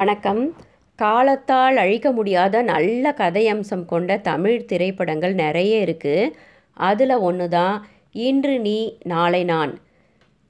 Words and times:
வணக்கம். 0.00 0.54
காலத்தால் 0.98 1.76
அழிக்க 1.76 2.12
முடியாத 2.12 2.62
நல்ல 2.62 3.14
கதையம்சம் 3.18 3.84
கொண்ட 3.84 4.16
தமிழ் 4.16 4.64
திரைப்படங்கள் 4.64 5.34
நிறைய 5.34 5.84
இருக்குது 5.84 6.32
அதில் 6.72 7.14
ஒன்று 7.18 7.48
தான் 7.48 7.86
இன்று 8.12 8.60
நீ 8.60 8.98
நாளை 9.02 9.44
நான். 9.44 9.72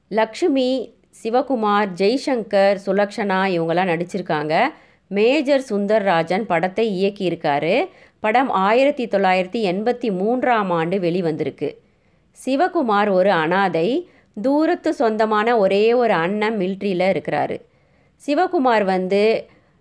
லக்ஷ்மி 0.08 0.96
சிவகுமார் 1.22 1.88
ஜெய்சங்கர் 1.96 2.80
சுலக்ஷனா 2.86 3.38
இவங்கெல்லாம் 3.56 3.92
நடிச்சிருக்காங்க. 3.92 4.54
மேஜர் 5.08 5.64
சுந்தர்ராஜன் 5.70 6.46
படத்தை 6.46 6.86
இயக்கியிருக்காரு. 6.96 7.84
படம் 8.20 8.50
ஆயிரத்தி 8.50 9.06
தொள்ளாயிரத்தி 9.06 9.62
எண்பத்தி 9.72 10.10
மூன்றாம் 10.12 10.70
ஆண்டு 10.70 10.98
வெளிவந்திருக்கு. 10.98 11.70
சிவகுமார் 12.46 13.08
ஒரு 13.10 13.30
அனாதை 13.30 14.08
தூரத்து 14.42 14.94
சொந்தமான 14.94 15.58
ஒரே 15.58 15.94
ஒரு 15.94 16.12
அண்ணன் 16.12 16.58
மில்ட்ரியில் 16.58 17.08
இருக்கிறாரு. 17.14 17.58
சிவகுமார் 18.22 18.84
வந்து 18.94 19.22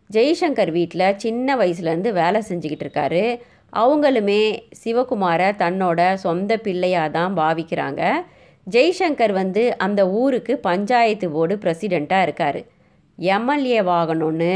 ஜெய்சங்கர் 0.09 0.71
வீட்டில் 0.77 1.15
சின்ன 1.23 1.55
வயசுலேருந்து 1.61 2.11
வேலை 2.21 2.39
செஞ்சுக்கிட்டு 2.49 2.85
இருக்காரு 2.85 3.23
அவங்களுமே 3.73 4.41
சிவகுமாரை 4.81 5.47
தன்னோட 5.61 5.99
சொந்த 6.25 6.51
பிள்ளையாக 6.65 7.13
தான் 7.15 7.33
பாவிக்கிறாங்க. 7.39 8.01
ஜெய்சங்கர் 8.67 9.33
வந்து 9.41 9.63
அந்த 9.85 10.01
ஊருக்கு 10.21 10.53
பஞ்சாயத்து 10.67 11.27
போர்டு 11.35 11.55
பிரசிடெண்ட்டாக 11.63 12.25
இருக்கார். 12.27 12.59
எம்எல்ஏ 13.19 13.81
வாகனம்னு 13.89 14.55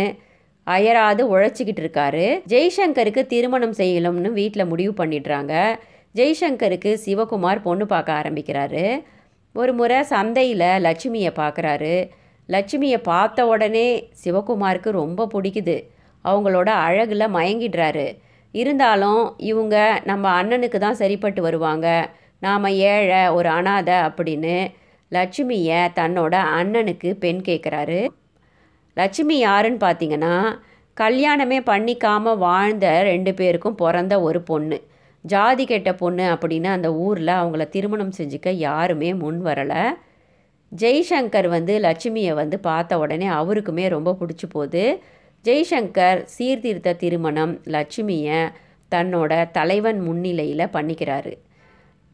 அயராது 0.67 1.23
உழைச்சிக்கிட்டு 1.33 1.81
இருக்காரு 1.83 2.25
ஜெய்சங்கருக்கு 2.53 3.21
திருமணம் 3.33 3.75
செய்யணும்னு 3.81 4.31
வீட்டில் 4.39 4.69
முடிவு 4.71 4.93
பண்ணிடுறாங்க. 5.01 5.53
ஜெய்சங்கருக்கு 6.15 6.91
சிவகுமார் 7.05 7.65
பொண்ணு 7.67 7.85
பார்க்க 7.85 8.19
ஆரம்பிக்கிறாரு. 8.21 8.85
ஒரு 9.55 9.71
முறை 9.79 9.99
சந்தையில் 10.13 10.67
லட்சுமியை 10.87 11.31
பார்க்குறாரு. 11.41 11.95
லட்சுமியை 12.53 12.99
பார்த்த 13.03 13.47
உடனே 13.47 13.87
சிவகுமாருக்கு 14.23 14.89
ரொம்ப 15.01 15.27
பிடிக்குது. 15.33 15.77
அவங்களோட 16.25 16.69
அழகில் 16.85 17.33
மயங்கிடுறாரு. 17.35 18.07
இருந்தாலும் 18.53 19.23
இவங்க 19.37 19.75
நம்ம 20.05 20.43
அண்ணனுக்கு 20.43 20.77
தான் 20.77 20.99
சரிப்பட்டு 21.01 21.41
வருவாங்க. 21.41 21.87
நாம் 22.45 22.67
ஏழை 22.91 23.21
ஒரு 23.37 23.49
அனாதை 23.49 23.97
அப்படின்னு 24.07 24.55
லட்சுமியை 25.11 25.81
தன்னோட 25.99 26.35
அண்ணனுக்கு 26.59 27.09
பெண் 27.23 27.41
கேட்குறாரு 27.47 27.99
லட்சுமி 28.97 29.35
யாருன்னு 29.37 29.79
பார்த்தீங்கன்னா 29.85 30.35
கல்யாணமே 30.97 31.57
பண்ணிக்காமல் 31.71 32.37
வாழ்ந்த 32.37 32.85
ரெண்டு 33.03 33.31
பேருக்கும் 33.33 33.75
பிறந்த 33.75 34.13
ஒரு 34.21 34.39
பொண்ணு. 34.41 34.77
ஜாதி 35.25 35.65
கெட்ட 35.65 35.89
பொண்ணு 35.93 36.25
அப்படின்னு 36.33 36.69
அந்த 36.77 36.89
ஊரில் 37.05 37.39
அவங்கள 37.41 37.63
திருமணம் 37.69 38.13
செஞ்சுக்க 38.17 38.49
யாருமே 38.67 39.09
முன் 39.13 39.39
வரலை. 39.45 39.83
ஜெய்சங்கர் 40.77 41.47
வந்து 41.47 41.79
லட்சுமியை 41.79 42.33
வந்து 42.33 42.59
பார்த்த 42.59 42.99
உடனே 42.99 43.27
அவருக்குமே 43.27 43.89
ரொம்ப 43.89 44.17
பிடிச்சி 44.19 44.49
போகுது. 44.49 45.03
ஜெய்சங்கர் 45.43 46.23
சீர்திருத்த 46.23 46.93
திருமணம் 46.93 47.61
லட்சுமியை 47.63 48.49
தன்னோட 48.95 49.51
தலைவன் 49.51 49.99
முன்னிலையில் 49.99 50.71
பண்ணிக்கிறாரு. 50.73 51.33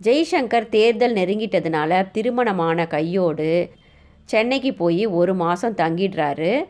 ஜெய்சங்கர் 0.04 0.70
தேர்தல் 0.70 1.14
நெருங்கிட்டதுனால 1.14 2.12
திருமணமான 2.12 2.88
கையோடு 2.88 3.70
சென்னைக்கு 4.26 4.74
போய் 4.74 5.06
ஒரு 5.06 5.36
மாதம் 5.36 5.76
தங்கிடுறாரு. 5.76 6.64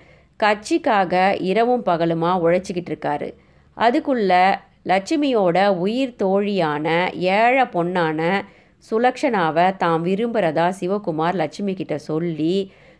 கட்சிக்காக 0.43 1.41
இரவும் 1.41 1.85
பகலுமா 1.85 2.31
உழைச்சிக்கிட்டு 2.45 2.91
இருக்காரு. 2.93 3.33
அதுக்குள்ள 3.77 4.55
லட்சுமியோட 4.85 5.67
உயிர் 5.67 6.15
தோழியான 6.23 7.13
ஏழை 7.13 7.63
பொண்ணான 7.63 8.41
சுலக்ஷனாவை 8.89 9.65
தாம் 9.83 10.03
விரும்புகிறதா 10.07 10.67
சிவகுமார் 10.79 11.37
லட்சுமி 11.41 11.73
கிட்ட 11.73 11.95
சொல்லி 12.09 12.55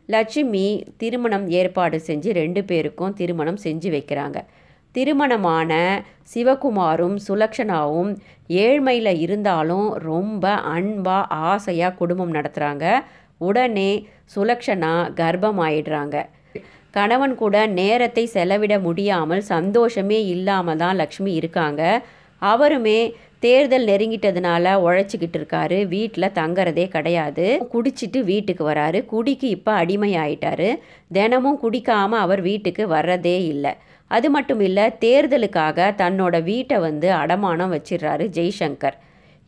லட்சுமி 0.09 0.65
திருமணம் 0.97 1.45
ஏற்பாடு 1.59 1.97
செஞ்சு 2.07 2.29
ரெண்டு 2.39 2.61
பேருக்கும் 2.63 3.15
திருமணம் 3.19 3.59
செஞ்சு 3.65 3.89
வைக்கிறாங்க. 3.95 4.37
திருமணமான 4.95 5.71
சிவகுமாரும் 6.33 7.15
சுலக்ஷனாவும் 7.27 8.11
ஏழ்மையில் 8.63 9.19
இருந்தாலும் 9.25 9.87
ரொம்ப 10.09 10.45
அன்பாக 10.75 11.35
ஆசையாக 11.51 11.97
குடும்பம் 12.01 12.35
நடத்துகிறாங்க 12.35 12.85
உடனே 13.47 13.91
சுலக்ஷனா 14.35 14.93
கர்ப்பம் 15.19 15.59
ஆயிடுறாங்க 15.67 16.17
கணவன் 16.97 17.33
கூட 17.35 17.55
நேரத்தை 17.79 18.23
செலவிட 18.35 18.73
முடியாமல் 18.79 19.43
சந்தோஷமே 19.53 20.19
இல்லாமல் 20.33 20.79
தான் 20.83 20.99
லக்ஷ்மி 21.01 21.31
இருக்காங்க. 21.39 21.81
அவருமே 22.41 22.99
தேர்தல் 23.45 23.87
நெருங்கிட்டதுனால 23.87 24.65
உழைச்சிக்கிட்டு 24.85 25.37
இருக்காரு. 25.39 25.77
வீட்டில் 25.87 26.35
தங்கறதே 26.39 26.85
கிடையாது. 26.87 27.45
குடிச்சிட்டு 27.73 28.19
வீட்டுக்கு 28.31 28.63
வராரு. 28.69 28.99
குடிக்கு 29.05 29.47
இப்போ 29.55 29.71
அடிமை 29.81 30.11
ஆயிட்டாரு 30.15 30.69
தினமும் 31.17 31.59
குடிக்காமல் 31.63 32.23
அவர் 32.25 32.41
வீட்டுக்கு 32.41 32.83
வர்றதே 32.95 33.35
இல்லை. 33.53 33.73
அது 34.11 34.27
மட்டும் 34.29 34.61
இல்லை 34.67 34.85
தேர்தலுக்காக 35.05 35.87
தன்னோட 36.01 36.35
வீட்டை 36.43 36.77
வந்து 36.77 37.07
அடமானம் 37.21 37.73
வச்சிடுறாரு 37.75 38.25
ஜெய்சங்கர். 38.37 38.97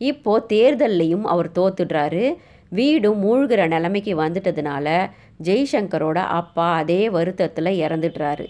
இப்போது 0.00 0.48
தேர்தல்லையும் 0.54 1.26
அவர் 1.34 1.50
தோத்துடுறாரு. 1.58 2.24
வீடும் 2.78 3.20
மூழ்கிற 3.24 3.62
நிலைமைக்கு 3.74 4.14
வந்துட்டதுனால 4.22 4.88
ஜெய்சங்கரோட 5.42 6.18
அப்பா 6.40 6.66
அதே 6.82 7.02
வருத்தத்தில் 7.16 7.78
இறந்துடுறாரு. 7.84 8.46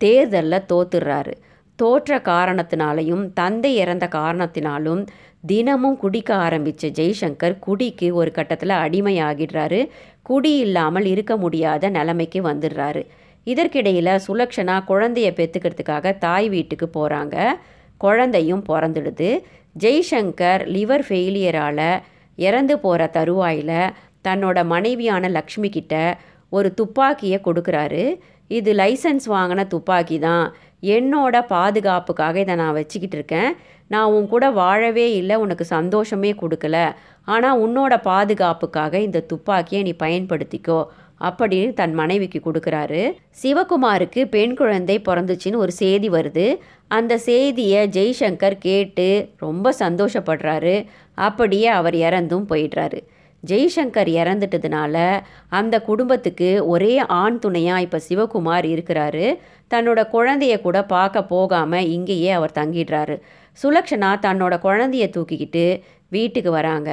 தேர்தலில் 0.00 0.68
தோத்துடுறாரு. 0.72 1.32
தோற்ற 1.76 2.18
காரணத்தினாலையும் 2.24 3.24
தந்தை 3.32 3.70
இறந்த 3.76 4.06
காரணத்தினாலும் 4.12 5.02
தினமும் 5.46 5.96
குடிக்க 5.96 6.30
ஆரம்பித்த 6.34 6.88
ஜெய்சங்கர் 6.88 7.58
குடிக்கு 7.58 8.14
ஒரு 8.14 8.30
கட்டத்தில் 8.30 8.74
அடிமையாகிடுறாரு. 8.84 9.80
குடி 10.22 10.52
இல்லாமல் 10.56 11.04
இருக்க 11.04 11.36
முடியாத 11.36 11.88
நிலைமைக்கு 11.88 12.40
வந்துடுறாரு. 12.42 13.02
இதற்கிடையில் 13.46 14.12
சுலக்ஷனா 14.26 14.76
குழந்தைய 14.88 15.28
பெற்றுக்கிறதுக்காக 15.38 16.14
தாய் 16.18 16.48
வீட்டுக்கு 16.48 16.86
போகிறாங்க 16.96 17.36
குழந்தையும் 17.98 18.64
பிறந்துடுது. 18.68 19.30
ஜெய்சங்கர் 19.78 20.62
லிவர் 20.76 21.04
ஃபெயிலியரால் 21.08 21.88
இறந்து 22.38 22.74
போகிற 22.78 23.02
தருவாயில் 23.06 23.78
தன்னோட 24.28 24.58
மனைவியான 24.64 25.28
லக்ஷ்மி 25.28 25.68
கிட்ட 25.68 25.94
ஒரு 26.48 26.68
துப்பாக்கியை 26.74 27.38
கொடுக்குறாரு. 27.44 28.04
இது 28.50 28.70
லைசன்ஸ் 28.74 29.26
வாங்கின 29.28 29.60
துப்பாக்கி 29.66 30.18
தான் 30.18 30.44
என்னோட 30.82 31.46
பாதுகாப்புக்காக 31.46 32.40
இதை 32.40 32.54
நான் 32.54 32.72
வச்சுக்கிட்டு 32.72 33.16
இருக்கேன். 33.16 33.52
நான் 33.88 34.10
உன் 34.10 34.28
கூட 34.28 34.50
வாழவே 34.50 35.14
இல்லை 35.14 35.36
உனக்கு 35.36 35.64
சந்தோஷமே 35.64 36.32
கொடுக்கல. 36.32 36.94
ஆனால் 37.24 37.60
உன்னோட 37.60 38.02
பாதுகாப்புக்காக 38.02 38.98
இந்த 38.98 39.20
துப்பாக்கியை 39.20 39.82
நீ 39.82 39.94
பயன்படுத்திக்கோ 39.98 40.84
அப்படின்னு 41.20 41.72
தன் 41.72 41.94
மனைவிக்கு 41.94 42.40
கொடுக்குறாரு. 42.44 43.12
சிவகுமாருக்கு 43.42 44.24
பெண் 44.24 44.54
குழந்தை 44.54 45.02
பிறந்துச்சின்னு 45.08 45.56
ஒரு 45.56 45.72
செய்தி 45.72 46.08
வருது. 46.08 46.58
அந்த 46.88 47.18
செய்தியை 47.18 47.88
ஜெய்சங்கர் 47.88 48.58
கேட்டு 48.58 49.28
ரொம்ப 49.36 49.74
சந்தோஷப்படுறாரு. 49.78 50.86
அப்படியே 51.14 51.66
அவர் 51.66 51.94
இறந்தும் 51.94 52.46
போயிடுறாரு. 52.48 53.00
ஜெய்சங்கர் 53.50 54.10
இறந்துட்டதுனால 54.20 54.96
அந்த 55.58 55.74
குடும்பத்துக்கு 55.88 56.50
ஒரே 56.74 56.92
ஆண் 57.20 57.38
துணையாக 57.38 57.84
இப்போ 57.86 57.98
சிவகுமார் 58.08 58.66
இருக்கிறாரு. 58.74 59.26
தன்னோட 59.74 60.00
குழந்தைய 60.14 60.54
கூட 60.60 60.78
பார்க்க 60.94 61.22
போகாமல் 61.34 61.88
இங்கேயே 61.96 62.30
அவர் 62.38 62.56
தங்கிடுறாரு. 62.60 63.16
சுலக்ஷனா 63.62 64.10
தன்னோட 64.26 64.54
குழந்தைய 64.66 65.06
தூக்கிக்கிட்டு 65.16 65.66
வீட்டுக்கு 66.08 66.50
வராங்க. 66.50 66.90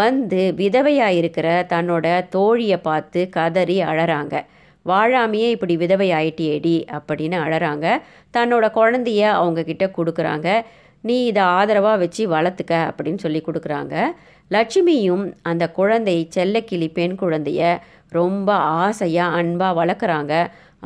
வந்து 0.00 0.42
விதவையாக 0.60 1.18
இருக்கிற 1.20 1.48
தன்னோட 1.72 2.06
தோழியை 2.36 2.78
பார்த்து 2.82 3.20
கதறி 3.36 3.76
அழறாங்க. 3.90 4.34
வாழாமையே 4.86 5.48
இப்படி 5.56 5.74
விதவை 5.82 6.08
ஆயிட்டியேடி 6.12 6.76
அப்படின்னு 6.96 7.36
அழறாங்க. 7.44 7.86
தன்னோட 8.36 8.64
குழந்தைய 8.78 9.22
அவங்கக்கிட்ட 9.40 9.84
கொடுக்குறாங்க. 9.98 10.48
நீ 11.04 11.16
இதை 11.30 11.42
ஆதரவாக 11.58 12.00
வச்சு 12.02 12.22
வளர்த்துக்க 12.34 12.74
அப்படின்னு 12.88 13.22
சொல்லி 13.24 13.40
கொடுக்குறாங்க. 13.46 13.94
லட்சுமியும் 14.50 15.24
அந்த 15.50 15.64
குழந்தை 15.78 16.16
செல்லக்கிளி 16.36 16.88
பெண் 16.98 17.16
குழந்தைய 17.22 17.62
ரொம்ப 18.18 18.48
ஆசையாக 18.84 19.36
அன்பாக 19.38 19.78
வளர்க்குறாங்க. 19.80 20.34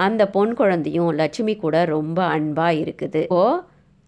அந்த 0.07 0.23
பொன் 0.37 0.53
குழந்தையும் 0.61 1.11
லட்சுமி 1.21 1.55
கூட 1.65 1.77
ரொம்ப 1.95 2.19
அன்பாக 2.37 2.79
இருக்குது. 2.83 3.23
ஓ 3.39 3.43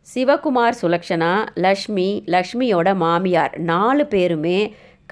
சிவகுமார் 0.07 0.79
சுலக்ஷனா 0.83 1.33
லக்ஷ்மி 1.65 2.09
லக்ஷ்மியோட 2.35 2.89
மாமியார் 3.05 3.55
நாலு 3.71 4.05
பேருமே 4.13 4.59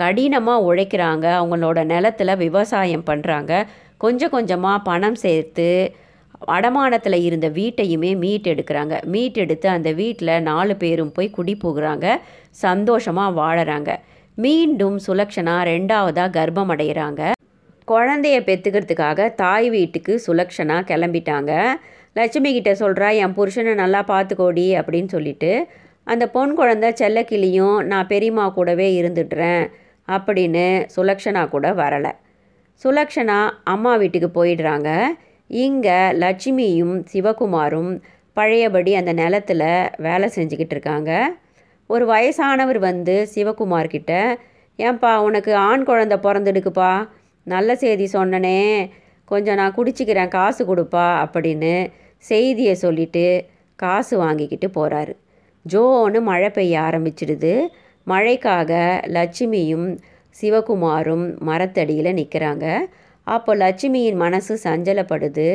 கடினமாக 0.01 0.67
உழைக்கிறாங்க. 0.69 1.27
அவங்களோட 1.41 1.79
நிலத்தில் 1.93 2.41
விவசாயம் 2.45 3.07
பண்ணுறாங்க 3.11 3.53
கொஞ்சம் 4.05 4.35
கொஞ்சமாக 4.35 4.85
பணம் 4.89 5.19
சேர்த்து 5.25 5.69
அடமானத்தில் 6.57 7.19
இருந்த 7.29 7.47
வீட்டையுமே 7.57 8.11
மீட் 8.23 8.47
எடுக்கிறாங்க 8.53 8.95
மீட் 9.13 9.39
எடுத்து 9.45 9.67
அந்த 9.77 9.91
வீட்டில் 10.01 10.35
நாலு 10.51 10.75
பேரும் 10.83 11.13
போய் 11.17 11.35
குடி 11.37 11.55
போகிறாங்க 11.65 12.07
சந்தோஷமாக 12.65 13.37
வாழறாங்க. 13.41 13.91
மீண்டும் 14.45 14.97
சுலக்ஷனா 15.05 15.55
ரெண்டாவதாக 15.69 16.31
கர்ப்பம் 16.37 16.71
அடைகிறாங்க 16.75 17.23
குழந்தைய 17.89 18.37
பெற்றுக்கிறதுக்காக 18.49 19.35
தாய் 19.35 19.69
வீட்டுக்கு 19.71 20.13
சுலக்ஷனா 20.27 20.77
கிளம்பிட்டாங்க. 20.91 21.53
லட்சுமி 22.19 22.51
கிட்ட 22.53 22.73
சொல்கிறா 22.83 23.09
என் 23.23 23.35
புருஷனை 23.39 23.73
நல்லா 23.81 24.01
பார்த்துக்கோடி 24.13 24.67
அப்படின்னு 24.81 25.11
சொல்லிட்டு 25.15 25.51
அந்த 26.13 26.25
பொன் 26.35 26.53
குழந்தை 26.55 26.91
செல்லக்கிளியும் 27.01 27.79
நான் 27.91 28.11
பெரியம்மா 28.13 28.45
கூடவே 28.51 28.89
இருந்துடுறேன் 29.01 29.65
அப்படின்னு 30.09 30.65
சுலக்ஷனா 30.95 31.43
கூட 31.55 31.73
வரலை. 31.83 32.13
சுலக்ஷனா 32.83 33.41
அம்மா 33.75 33.95
வீட்டுக்கு 33.97 34.31
போயிடுறாங்க. 34.39 34.91
இங்கே 35.65 35.99
லட்சுமியும் 36.25 36.97
சிவகுமாரும் 37.13 37.93
பழையபடி 38.37 38.95
அந்த 38.95 39.13
நிலத்துல 39.23 39.63
வேலை 40.07 40.29
செஞ்சுக்கிட்டு 40.35 40.75
இருக்காங்க. 40.77 41.13
ஒரு 41.91 42.05
வயசானவர் 42.13 42.79
வந்து 42.79 43.15
சிவகுமார்கிட்ட 43.35 44.13
ஏன்பா 44.79 45.13
உனக்கு 45.27 45.53
ஆண் 45.69 45.85
குழந்த 45.87 46.17
பிறந்துடுக்குப்பா 46.25 46.91
நல்ல 47.47 47.77
செய்தி 47.77 48.07
சொன்னனே. 48.13 48.59
கொஞ்சம் 49.25 49.59
நான் 49.61 49.77
குடிச்சிக்கிறேன் 49.77 50.35
காசு 50.37 50.63
கொடுப்பா 50.65 51.07
அப்படின்னு 51.25 51.73
செய்தியை 52.25 52.75
சொல்லிட்டு 52.75 53.25
காசு 53.79 54.15
வாங்கிக்கிட்டு 54.19 54.69
போகிறாரு 54.77 55.13
ஜோன்னு 55.65 56.21
மழை 56.21 56.51
பெய்ய 56.51 56.75
ஆரம்பிச்சிடுது. 56.81 57.53
மழைக்காக 58.07 58.73
லட்சுமியும் 59.17 59.89
சிவகுமாரும் 60.37 61.27
மரத்தடியில் 61.49 62.17
நிற்கிறாங்க 62.21 62.67
அப்போ 63.27 63.53
லட்சுமியின் 63.57 64.19
மனசு 64.25 64.55
சஞ்சலப்படுது. 64.65 65.49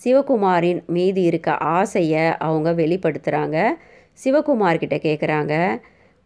சிவகுமாரின் 0.00 0.80
மீது 0.86 1.20
இருக்க 1.22 1.50
ஆசையை 1.78 2.24
அவங்க 2.38 2.70
வெளிப்படுத்துகிறாங்க 2.72 3.58
சிவகுமார்கிட்ட 4.22 4.96
கேட்குறாங்க 5.06 5.54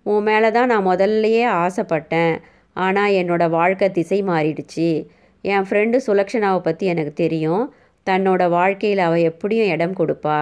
உன் 0.07 0.27
மேலே 0.29 0.49
தான் 0.57 0.71
நான் 0.73 0.89
முதல்லையே 0.89 1.45
ஆசைப்பட்டேன். 1.65 2.35
ஆனால் 2.77 3.15
என்னோடய 3.21 3.55
வாழ்க்கை 3.59 3.87
திசை 3.99 4.19
மாறிடுச்சு. 4.31 4.89
என் 5.45 5.67
ஃப்ரெண்டு 5.69 5.97
சுலக்ஷனாவை 6.07 6.61
பற்றி 6.67 6.85
எனக்கு 6.93 7.13
தெரியும். 7.23 7.65
தன்னோட 8.07 8.43
வாழ்க்கையில் 8.59 9.03
அவள் 9.07 9.27
எப்படியும் 9.31 9.71
இடம் 9.75 9.95
கொடுப்பா. 10.01 10.39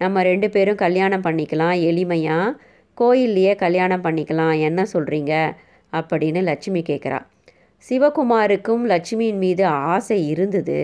நம்ம 0.00 0.22
ரெண்டு 0.30 0.48
பேரும் 0.50 0.82
கல்யாணம் 0.84 1.24
பண்ணிக்கலாம் 1.26 1.76
எளிமையாக 1.90 2.56
கோயில்லையே 2.98 3.52
கல்யாணம் 3.64 4.04
பண்ணிக்கலாம் 4.06 4.54
என்ன 4.68 4.80
சொல்கிறீங்க 4.92 5.34
அப்படின்னு 5.92 6.40
லட்சுமி 6.48 6.80
கேட்குறா 6.90 7.20
சிவகுமாருக்கும் 7.84 8.82
லட்சுமியின் 8.92 9.40
மீது 9.44 9.64
ஆசை 9.94 10.18
இருந்தது. 10.32 10.78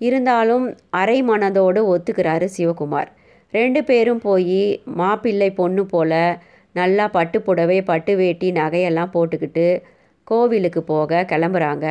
இருந்தாலும் 0.00 0.64
அரை 1.00 1.18
மனதோடு 1.22 1.80
ஒத்துக்கிறாரு 1.92 2.46
சிவகுமார். 2.56 3.10
ரெண்டு 3.56 3.80
பேரும் 3.84 4.20
போய் 4.26 4.62
மாப்பிள்ளை 5.00 5.48
பொண்ணு 5.60 5.82
போல் 5.86 6.20
நல்லா 6.74 7.04
பட்டு 7.16 7.38
புடவை 7.42 7.78
பட்டு 7.82 8.12
வேட்டி 8.16 8.48
நகையெல்லாம் 8.52 9.12
போட்டுக்கிட்டு 9.14 9.66
கோவிலுக்கு 10.28 10.80
போக 10.82 11.26
கிளம்புறாங்க. 11.32 11.86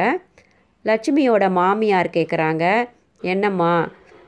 லட்சுமியோட 0.85 1.43
மாமியார் 1.57 2.09
கேட்குறாங்க 2.17 2.63
என்னம்மா 3.21 3.73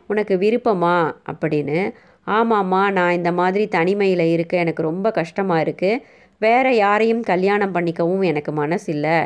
உனக்கு 0.08 0.34
விருப்பமா? 0.38 0.98
அப்படின்னு. 1.32 1.80
ஆமாம்மா 2.28 2.82
நான் 2.92 3.18
இந்த 3.20 3.32
மாதிரி 3.32 3.66
தனிமையில் 3.68 4.26
இருக்க 4.36 4.54
எனக்கு 4.58 4.82
ரொம்ப 4.82 5.08
கஷ்டமாக 5.12 5.64
இருக்குது 5.66 6.02
வேறு 6.42 6.72
யாரையும் 6.76 7.24
கல்யாணம் 7.32 7.76
பண்ணிக்கவும் 7.76 8.24
எனக்கு 8.32 8.52
மனசு 8.62 8.88
இல்லை 8.94 9.18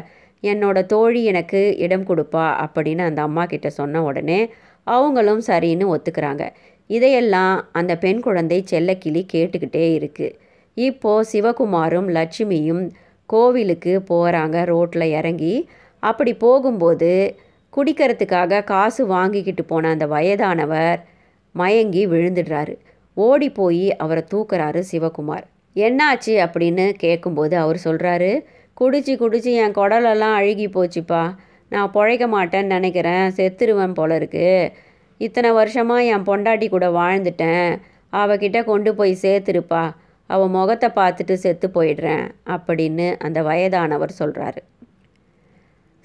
என்னோட 0.43 0.79
தோழி 0.85 1.21
எனக்கு 1.31 1.61
இடம் 1.85 2.07
கொடுப்பா. 2.09 2.47
அப்படின்னு 2.65 3.05
அந்த 3.09 3.21
அம்மா 3.21 3.45
கிட்ட 3.45 3.69
சொன்ன 3.79 4.03
உடனே 4.03 4.39
அவங்களும் 4.87 5.41
சரின்னு 5.47 5.85
ஒத்துக்கிறாங்க. 5.93 6.43
இதையெல்லாம் 6.89 7.55
அந்த 7.71 7.93
பெண் 7.97 8.19
குழந்தை 8.19 8.57
செல்லக்கிளி 8.71 9.21
கேட்டுக்கிட்டே 9.33 9.85
இருக்குது 9.97 10.35
இப்போது 10.77 11.29
சிவகுமாரும் 11.31 12.09
லட்சுமியும் 12.17 12.83
கோவிலுக்கு 13.29 13.93
போகிறாங்க 14.09 14.65
ரோட்டில் 14.65 15.07
இறங்கி. 15.19 15.53
அப்படி 16.03 16.33
போகும்போது 16.33 17.11
குடிக்கிறதுக்காக 17.73 18.63
காசு 18.63 19.01
வாங்கிக்கிட்டு 19.05 19.63
போன 19.63 19.89
அந்த 19.89 20.07
வயதானவர் 20.07 20.99
மயங்கி 21.55 22.03
விழுந்துடுறாரு. 22.07 22.73
ஓடி 23.13 23.49
போய் 23.49 23.85
அவரை 23.95 24.23
தூக்குறாரு 24.33 24.81
சிவகுமார். 24.91 25.45
என்னாச்சு? 25.75 26.33
அப்படின்னு 26.45 26.85
கேட்கும்போது 26.97 27.57
அவர் 27.57 27.79
சொல்கிறாரு 27.83 28.31
குடிச்சு 28.81 29.13
குடிச்சு 29.21 29.51
என் 29.61 29.77
குடலெல்லாம் 29.79 30.35
அழுகி 30.41 30.67
போச்சுப்பா. 30.67 31.23
நான் 31.71 31.91
பிழைக்க 31.91 32.25
மாட்டேன்னு 32.27 32.73
நினைக்கிறேன். 32.75 33.25
செத்துருவேன் 33.37 33.93
போல 33.93 34.17
இருக்குது 34.19 34.71
இத்தனை 35.21 35.49
வருஷமாக 35.51 36.09
என் 36.13 36.27
பொண்டாட்டி 36.29 36.67
கூட 36.69 36.87
வாழ்ந்துட்டேன். 36.91 37.71
அவகிட்ட 38.13 38.59
கொண்டு 38.63 38.91
போய் 38.95 39.21
சேர்த்துருப்பா. 39.23 39.83
அவள் 40.29 40.53
முகத்தை 40.55 40.89
பார்த்துட்டு 40.95 41.35
செத்து 41.43 41.67
போயிடுறேன் 41.75 42.25
அப்படின்னு 42.55 43.07
அந்த 43.25 43.39
வயதானவர் 43.41 44.19
சொல்கிறாரு 44.19 44.61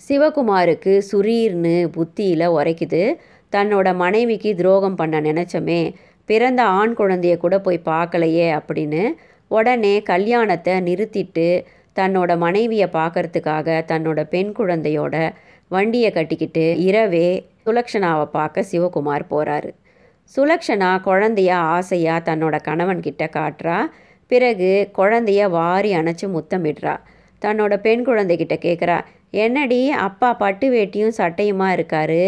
சிவகுமாருக்கு 0.01 0.93
சுரீர்னு 1.11 1.77
புத்தியில் 1.97 2.55
உரைக்குது. 2.57 3.03
தன்னோட 3.53 3.89
மனைவிக்கு 3.95 4.51
துரோகம் 4.55 4.97
பண்ண 4.97 5.17
நினச்சமே 5.21 5.81
பிறந்த 6.29 6.61
ஆண் 6.79 6.95
குழந்தைய 6.95 7.35
கூட 7.37 7.55
போய் 7.61 7.87
பார்க்கலையே 7.91 8.47
அப்படின்னு 8.59 9.03
உடனே 9.51 9.95
கல்யாணத்தை 10.03 10.75
நிறுத்திட்டு 10.81 11.49
தன்னோட 11.97 12.31
மனைவியை 12.39 12.89
பார்க்கறதுக்காக 12.93 13.77
தன்னோட 13.91 14.21
பெண் 14.25 14.53
குழந்தையோட 14.57 15.17
வண்டியை 15.71 16.11
கட்டிக்கிட்டு 16.11 16.77
இரவே 16.79 17.27
சுலக்ஷனாவை 17.67 18.25
பார்க்க 18.25 18.65
சிவகுமார் 18.71 19.25
போகிறாரு 19.31 19.71
சுலக்ஷனா 20.37 20.91
குழந்தைய 21.05 21.53
ஆசையாக 21.53 22.21
தன்னோட 22.29 22.57
கணவன்கிட்ட 22.65 23.25
காட்டுறா. 23.37 23.79
பிறகு 24.27 24.91
குழந்தைய 24.99 25.51
வாரி 25.51 25.95
அணைச்சி 25.95 26.27
முத்தமிடுறா. 26.27 26.95
தன்னோட 27.43 27.77
பெண் 27.77 28.07
குழந்தைகிட்ட 28.07 28.55
கேட்குறா 28.67 28.99
என்னடி 29.31 29.91
அப்பா 29.91 30.33
பட்டு 30.35 30.67
வேட்டியும் 30.73 31.17
சட்டையுமா 31.17 31.69
இருக்காரு? 31.77 32.23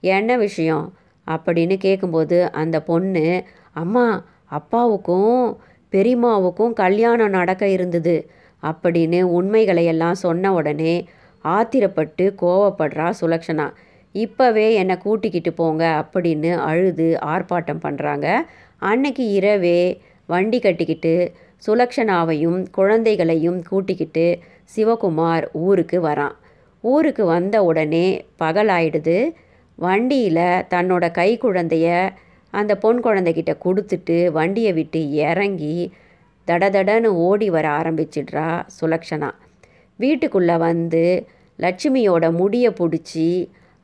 என்ன 0.00 0.36
விஷயம்? 0.36 0.86
அப்படின்னு 1.26 1.76
கேட்கும்போது 1.76 2.52
அந்த 2.52 2.82
பொண்ணு 2.82 3.26
அம்மா 3.72 4.06
அப்பாவுக்கும் 4.50 5.60
பெரியம்மாவுக்கும் 5.92 6.72
கல்யாணம் 6.72 7.28
நடக்க 7.28 7.68
இருந்தது 7.68 8.16
அப்படின்னு 8.62 9.22
உண்மைகளை 9.22 9.84
எல்லாம் 9.84 10.14
சொன்ன 10.14 10.52
உடனே 10.52 10.94
ஆத்திரப்பட்டு 11.44 12.24
கோவப்படுறா 12.42 13.12
சுலக்ஷனா. 13.20 13.66
இப்போவே 14.14 14.72
என்னை 14.72 14.98
கூட்டிக்கிட்டு 14.98 15.52
போங்க 15.52 16.04
அப்படின்னு 16.04 16.56
அழுது 16.56 17.18
ஆர்ப்பாட்டம் 17.26 17.82
பண்ணுறாங்க 17.82 18.26
அன்னைக்கு 18.78 19.28
இரவே 19.30 20.00
வண்டி 20.26 20.58
கட்டிக்கிட்டு 20.60 21.32
சுலக்ஷனாவையும் 21.66 22.66
குழந்தைகளையும் 22.70 23.62
கூட்டிக்கிட்டு 23.62 24.38
சிவகுமார் 24.76 25.44
ஊருக்கு 25.52 26.00
வரான். 26.02 26.34
ஊருக்கு 26.80 27.24
வந்த 27.24 27.64
உடனே 27.64 28.06
பகலாயிடுது. 28.38 29.30
வண்டியில் 29.74 30.64
தன்னோட 30.74 31.10
கை 31.10 31.38
குழந்தைய 31.42 32.10
அந்த 32.50 32.76
பொன் 32.76 33.00
குழந்தைகிட்ட 33.04 33.54
கொடுத்துட்டு 33.64 34.30
வண்டியை 34.32 34.72
விட்டு 34.72 35.10
இறங்கி 35.10 35.92
தடதடன்னு 36.46 37.06
ஓடி 37.06 37.50
வர 37.50 37.68
ஆரம்பிச்சிடுறா 37.68 38.62
சுலக்ஷனா. 38.80 39.30
வீட்டுக்குள்ளே 40.02 40.56
வந்து 40.68 41.04
லட்சுமியோட 41.58 42.24
முடியை 42.40 42.70
பிடிச்சி 42.80 43.28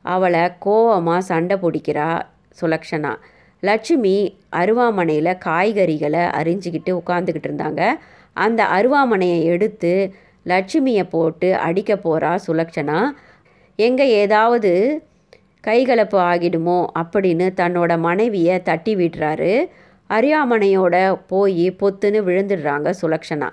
அவளை 0.05 0.43
கோவமாக 0.65 1.27
சண்டை 1.29 1.55
பிடிக்கிறா 1.63 2.09
சுலக்ஷனா. 2.59 3.13
லட்சுமி 3.63 4.15
அருவாமனையில் 4.61 5.31
காய்கறிகளை 5.45 6.23
அறிஞ்சிக்கிட்டு 6.39 6.91
உட்காந்துக்கிட்டு 7.01 7.49
இருந்தாங்க. 7.49 7.81
அந்த 8.33 8.61
அருவாமனையை 8.77 9.39
எடுத்து 9.53 9.93
லட்சுமியை 10.45 11.03
போட்டு 11.09 11.49
அடிக்க 11.67 11.91
போகிறா 11.95 12.31
சுலக்ஷனா. 12.47 12.99
எங்கே 13.79 14.05
ஏதாவது 14.23 14.71
கைகலப்பு 15.67 16.17
ஆகிடுமோ 16.31 16.79
அப்படின்னு 17.01 17.45
தன்னோட 17.61 17.91
மனைவியை 17.99 18.55
தட்டி 18.63 18.95
விடுறாரு 18.95 19.53
அரியாமனையோட 20.09 20.95
போய் 21.27 21.65
பொத்துன்னு 21.79 22.19
விழுந்துடுறாங்க 22.27 22.89
சுலக்ஷனா. 23.01 23.49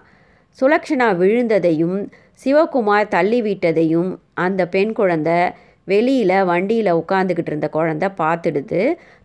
சுலக்ஷனா 0.59 1.09
விழுந்ததையும் 1.21 1.99
சிவகுமார் 2.43 3.09
தள்ளி 3.09 3.41
விட்டதையும் 3.43 4.11
அந்த 4.35 4.61
பெண் 4.67 4.93
குழந்தை 4.93 5.39
வெளியில் 5.85 6.37
வண்டியில் 6.45 6.91
உட்காந்துக்கிட்டு 6.93 7.51
இருந்த 7.53 7.69
குழந்த 7.73 8.07
பார்த்துடுது. 8.21 8.83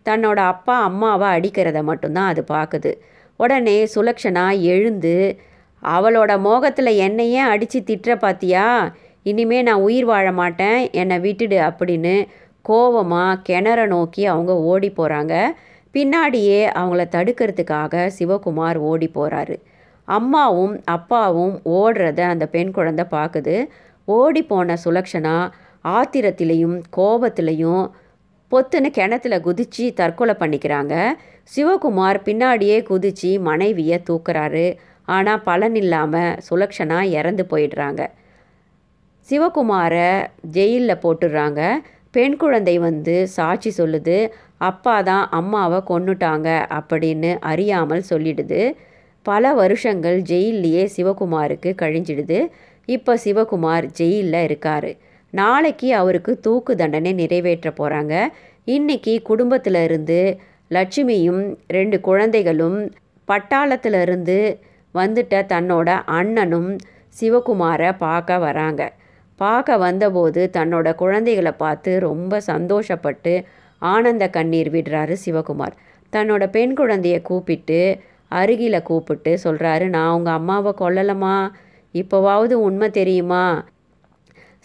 தன்னோட 0.08 0.38
அப்பா 0.52 0.76
அம்மாவை 0.82 1.28
அடிக்கிறத 1.36 1.82
மட்டும்தான் 1.82 2.30
அது 2.32 2.42
பார்க்குது. 2.48 2.92
உடனே 3.40 3.78
சுலக்ஷனா 3.94 4.46
எழுந்து 4.74 5.14
அவளோட 5.82 6.32
மோகத்தில் 6.40 6.92
என்னையே 7.06 7.42
அடித்து 7.52 7.80
திட்டுற 7.90 8.12
பார்த்தியா 8.20 8.66
இனிமே 9.26 9.58
நான் 9.62 9.84
உயிர் 9.86 10.04
வாழ 10.04 10.26
மாட்டேன். 10.32 10.78
என்னை 10.92 11.16
விட்டுடு 11.26 11.58
அப்படின்னு 11.68 12.14
கோவமாக 12.64 13.40
கிணற 13.48 13.80
நோக்கி 13.86 14.22
அவங்க 14.26 14.52
ஓடி 14.70 14.90
போகிறாங்க 14.90 15.34
பின்னாடியே 15.94 16.60
அவங்கள 16.78 17.02
தடுக்கிறதுக்காக 17.14 18.08
சிவகுமார் 18.18 18.78
ஓடி 18.90 19.08
போகிறாரு 19.14 19.56
அம்மாவும் 20.16 20.74
அப்பாவும் 20.96 21.54
ஓடுறத 21.78 22.20
அந்த 22.32 22.44
பெண் 22.46 22.70
குழந்தை 22.70 23.04
பார்க்குது 23.10 23.56
ஓடி 24.08 24.42
போன 24.42 24.76
சுலக்ஷனா 24.84 25.36
ஆத்திரத்திலையும் 25.84 26.76
கோபத்திலையும் 26.96 27.84
பொத்துன்னு 28.52 28.88
கிணத்துல 28.98 29.34
குதிச்சு 29.46 29.84
தற்கொலை 29.94 30.34
பண்ணிக்கிறாங்க. 30.40 30.94
சிவகுமார் 31.54 32.18
பின்னாடியே 32.24 32.78
குதிச்சு 32.90 33.30
மனைவியை 33.40 33.98
தூக்குறாரு. 34.10 34.66
ஆனால் 35.16 35.42
பலன் 35.42 35.74
இல்லாமல் 35.74 36.38
சுலக்ஷனா 36.48 36.98
இறந்து 37.18 37.44
போயிடுறாங்க. 37.50 38.02
சிவகுமாரை 39.26 40.10
ஜெயிலில் 40.56 41.02
போட்டுடுறாங்க. 41.04 41.62
பெண் 42.10 42.36
குழந்தை 42.36 42.74
வந்து 42.78 43.14
சாட்சி 43.36 43.70
சொல்லுது. 43.78 44.18
அப்பா 44.68 44.94
தான் 45.02 45.24
அம்மாவை 45.38 45.80
கொன்னுட்டாங்க 45.90 46.48
அப்படின்னு 46.78 47.30
அறியாமல் 47.50 48.08
சொல்லிடுது. 48.10 48.62
பல 49.22 49.52
வருஷங்கள் 49.52 50.18
ஜெயிலேயே 50.22 50.84
சிவகுமாருக்கு 50.96 51.70
கழிஞ்சிடுது. 51.82 52.38
இப்போ 52.84 53.18
சிவகுமார் 53.24 53.86
ஜெயிலில் 53.92 54.44
இருக்கார். 54.44 54.90
நாளைக்கு 55.32 55.94
அவருக்கு 55.94 56.40
தூக்கு 56.40 56.76
தண்டனை 56.76 57.12
நிறைவேற்ற 57.12 57.70
போகிறாங்க 57.78 58.14
இன்னைக்கு 58.64 59.22
குடும்பத்தில் 59.22 59.80
இருந்து 59.84 60.20
லட்சுமியும் 60.70 61.42
ரெண்டு 61.66 62.00
குழந்தைகளும் 62.00 62.78
பட்டாளத்தில் 63.28 63.98
இருந்து 64.02 64.38
வந்துட்ட 64.94 65.34
தன்னோட 65.52 65.88
அண்ணனும் 66.04 66.70
சிவகுமாரை 67.20 67.90
பார்க்க 67.98 68.38
வராங்க. 68.38 68.82
பார்க்க 69.36 69.76
வந்தபோது 69.76 70.50
தன்னோட 70.52 70.94
குழந்தைகளை 70.94 71.52
பார்த்து 71.52 72.00
ரொம்ப 72.00 72.40
சந்தோஷப்பட்டு 72.46 73.34
ஆனந்த 73.78 74.24
கண்ணீர் 74.28 74.70
விடுறாரு 74.72 75.16
சிவகுமார். 75.24 75.74
தன்னோட 76.12 76.46
பெண் 76.46 76.74
குழந்தையை 76.74 77.20
கூப்பிட்டு 77.22 77.80
அருகில் 78.30 78.86
கூப்பிட்டு 78.88 79.38
சொல்கிறாரு 79.44 79.88
நான் 79.88 80.14
உங்கள் 80.16 80.34
அம்மாவை 80.34 80.72
கொல்லலம்மா. 80.80 81.36
இப்போவாவது 81.94 82.54
உண்மை 82.68 82.88
தெரியுமா? 82.90 83.44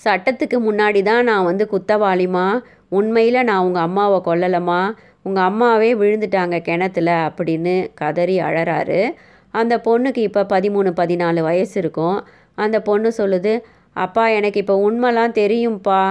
சட்டத்துக்கு 0.05 0.57
முன்னாடி 0.69 1.01
தான் 1.03 1.23
நான் 1.23 1.47
வந்து 1.49 1.65
குத்தவாளிமா 1.73 2.47
உண்மையில் 2.89 3.47
நான் 3.49 3.65
உங்கள் 3.67 3.85
அம்மாவை 3.87 4.19
கொல்லலம்மா. 4.25 4.81
உங்கள் 5.21 5.43
அம்மாவே 5.43 5.89
விழுந்துட்டாங்க 5.93 6.57
கிணத்துல 6.61 7.09
அப்படின்னு 7.27 7.75
கதறி 7.93 8.35
அழறாரு. 8.39 8.99
அந்த 9.51 9.73
பொண்ணுக்கு 9.85 10.21
இப்போ 10.29 10.41
பதிமூணு 10.53 10.89
பதினாலு 11.01 11.41
வயசு 11.41 11.75
இருக்கும். 11.81 12.17
அந்த 12.55 12.77
பொண்ணு 12.81 13.11
சொல்லுது 13.17 13.53
அப்பா 14.05 14.23
எனக்கு 14.27 14.59
இப்போ 14.63 14.75
உண்மைலாம் 14.89 15.37
தெரியும்ப்பா 15.41 16.01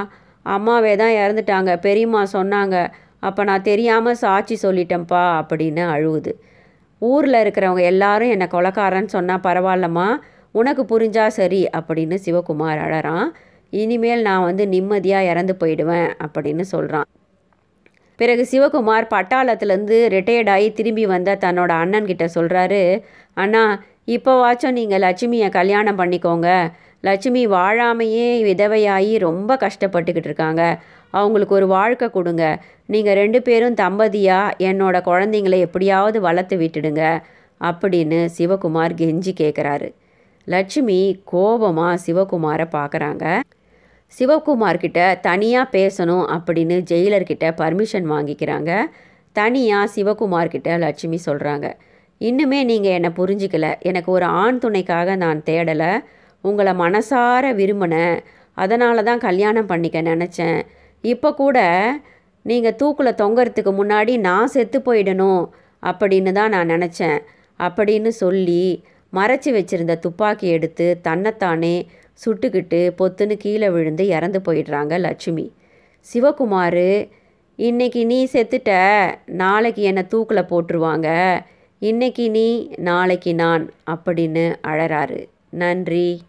அம்மாவே 0.46 0.92
தான் 0.96 1.14
இறந்துட்டாங்க. 1.22 1.72
பெரியம்மா 1.86 2.22
சொன்னாங்க. 2.32 2.76
அப்போ 3.20 3.44
நான் 3.44 3.62
தெரியாமல் 3.62 4.20
சாட்சி 4.22 4.56
சொல்லிட்டேன்ப்பா 4.62 5.24
அப்படின்னு 5.40 5.82
அழுவுது. 5.94 6.32
ஊரில் 7.10 7.38
இருக்கிறவங்க 7.44 7.82
எல்லாரும் 7.92 8.32
என்னை 8.34 8.46
கொலக்காரன்னு 8.52 9.14
சொன்னால் 9.16 9.44
பரவாயில்லம்மா. 9.46 10.08
உனக்கு 10.60 10.82
புரிஞ்சா 10.92 11.26
சரி 11.38 11.62
அப்படின்னு 11.78 12.16
சிவகுமார் 12.26 12.82
அழறான். 12.86 13.26
இனிமேல் 13.72 14.22
நான் 14.28 14.46
வந்து 14.48 14.64
நிம்மதியாக 14.68 15.30
இறந்து 15.32 15.54
போயிடுவேன் 15.60 16.08
அப்படின்னு 16.24 16.64
சொல்கிறான் 16.74 17.08
பிறகு 18.18 18.42
சிவகுமார் 18.50 19.06
பட்டாளத்துலேருந்து 19.14 19.96
ரிட்டையர்ட் 20.14 20.50
ஆகி 20.54 20.66
திரும்பி 20.78 21.04
வந்த 21.12 21.36
தன்னோட 21.44 21.70
அண்ணன்கிட்ட 21.82 22.24
சொல்கிறாரு 22.34 22.80
அண்ணா 23.42 23.62
இப்போவாச்சும் 24.14 24.76
நீங்கள் 24.78 25.02
லட்சுமியை 25.04 25.48
கல்யாணம் 25.58 25.98
பண்ணிக்கோங்க. 25.98 26.48
லட்சுமி 27.06 27.42
வாழாமையே 27.54 28.28
விதவையாகி 28.48 29.12
ரொம்ப 29.18 29.56
கஷ்டப்பட்டுக்கிட்டு 29.64 30.30
இருக்காங்க. 30.30 30.62
அவங்களுக்கு 31.18 31.54
ஒரு 31.58 31.66
வாழ்க்கை 31.76 32.08
கொடுங்க. 32.16 32.44
நீங்கள் 32.92 33.18
ரெண்டு 33.22 33.38
பேரும் 33.48 33.78
தம்பதியாக 33.82 34.56
என்னோட 34.70 34.96
குழந்தைங்கள 35.10 35.58
எப்படியாவது 35.66 36.20
வளர்த்து 36.28 36.56
விட்டுடுங்க 36.62 37.02
அப்படின்னு 37.60 38.20
சிவகுமார் 38.36 38.94
கெஞ்சி 39.00 39.32
கேட்குறாரு 39.42 39.88
லட்சுமி 40.46 41.00
கோபமாக 41.32 42.00
சிவகுமாரை 42.06 42.66
பார்க்குறாங்க 42.78 43.24
சிவகுமார்கிட்ட 44.12 45.00
தனியாக 45.28 45.72
பேசணும் 45.76 46.24
அப்படின்னு 46.34 46.76
ஜெயிலர்கிட்ட 46.90 47.44
பர்மிஷன் 47.60 48.06
வாங்கிக்கிறாங்க. 48.14 48.70
தனியாக 49.36 49.92
சிவகுமார்கிட்ட 49.94 50.70
லட்சுமி 50.84 51.18
சொல்கிறாங்க 51.26 51.66
இன்னுமே 52.20 52.58
நீங்கள் 52.70 52.94
என்னை 52.96 53.10
புரிஞ்சிக்கல. 53.20 53.68
எனக்கு 53.90 54.10
ஒரு 54.16 54.26
ஆண் 54.42 54.60
துணைக்காக 54.64 55.16
நான் 55.22 55.40
தேடலை. 55.48 55.92
உங்களை 56.48 56.72
மனசார 56.82 57.44
விரும்பினேன். 57.60 58.16
அதனால 58.56 59.02
தான் 59.08 59.22
கல்யாணம் 59.26 59.70
பண்ணிக்க 59.72 59.98
நினச்சேன். 60.12 60.60
இப்போ 61.02 61.34
கூட 61.34 61.58
நீங்கள் 62.42 62.74
தூக்கில் 62.74 63.18
தொங்கறதுக்கு 63.18 63.72
முன்னாடி 63.80 64.18
நான் 64.18 64.46
செத்து 64.46 64.78
போயிடணும் 64.78 65.42
அப்படின்னு 65.82 66.32
தான் 66.32 66.50
நான் 66.50 66.68
நினச்சேன். 66.68 67.18
அப்படின்னு 67.60 68.08
சொல்லி 68.08 68.84
மறைச்சி 69.12 69.50
வச்சிருந்த 69.50 69.94
துப்பாக்கி 69.98 70.46
எடுத்து 70.48 70.86
தன்னைத்தானே 71.02 71.86
சுட்டுக்கிட்டு 72.24 72.80
பொத்துன்னு 72.98 73.36
கீழே 73.36 73.68
விழுந்து 73.68 74.06
இறந்து 74.06 74.40
போயிடுறாங்க 74.46 74.98
லட்சுமி. 74.98 75.52
சிவகுமார் 76.06 77.10
இன்னைக்கு 77.56 78.06
நீ 78.06 78.28
செத்துட்ட 78.32 78.70
நாளைக்கு 79.26 79.82
என்னை 79.82 80.06
தூக்கில் 80.06 80.48
போட்டுருவாங்க. 80.50 81.08
இன்னைக்கு 81.78 82.30
நீ 82.30 82.70
நாளைக்கு 82.76 83.34
நான் 83.34 83.70
அப்படின்னு 83.90 84.44
அழறாரு. 84.62 85.20
நன்றி. 85.50 86.22